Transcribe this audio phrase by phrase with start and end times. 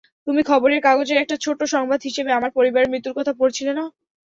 [0.27, 3.85] তুমি খবরের কাগজের একটা ছোট্ট সংবাদ হিসেবে আমার পরিবারের মৃত্যুর কথা পড়েছিলে না?